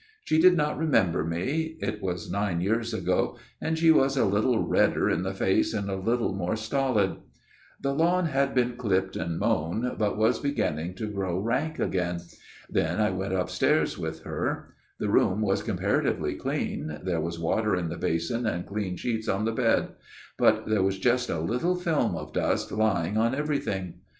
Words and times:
She 0.25 0.41
did 0.41 0.57
not 0.57 0.79
remember 0.79 1.23
me; 1.23 1.77
it 1.79 2.01
was 2.01 2.31
nine 2.31 2.59
years 2.59 2.91
ago; 2.91 3.37
and 3.61 3.77
she 3.77 3.91
was 3.91 4.17
a 4.17 4.25
little 4.25 4.57
redder 4.67 5.07
in 5.11 5.21
the 5.21 5.31
face 5.31 5.75
and 5.75 5.91
a 5.91 5.95
little 5.95 6.33
more 6.33 6.55
stolid." 6.55 7.17
The 7.83 7.93
lawn 7.93 8.25
had 8.25 8.55
been 8.55 8.77
clipped 8.77 9.15
and 9.15 9.37
mown, 9.37 9.93
but 9.99 10.17
was 10.17 10.39
beginning 10.39 10.95
to 10.95 11.05
grow 11.11 11.37
rank 11.37 11.77
again. 11.77 12.19
Then 12.67 12.99
I 12.99 13.11
went 13.11 13.35
upstairs 13.35 13.95
with 13.99 14.23
her. 14.23 14.73
The 14.99 15.07
room 15.09 15.39
was 15.43 15.61
comparatively 15.61 16.33
clean; 16.33 16.99
there 17.03 17.21
was 17.21 17.37
water 17.37 17.75
in 17.75 17.89
the 17.89 17.95
basin; 17.99 18.47
and 18.47 18.65
clean 18.65 18.95
sheets 18.97 19.29
on 19.29 19.45
the 19.45 19.51
bed; 19.51 19.89
but 20.35 20.65
there 20.67 20.81
was 20.81 20.97
just 20.97 21.29
a 21.29 21.39
little 21.39 21.75
film 21.75 22.15
of 22.15 22.33
dust 22.33 22.71
lying 22.71 23.19
on 23.19 23.35
everything. 23.35 23.99